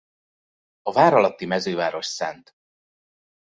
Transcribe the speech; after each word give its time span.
A 0.81 0.91
vár 0.91 1.13
alatti 1.13 1.45
mezőváros 1.45 2.05
Szt. 2.05 2.55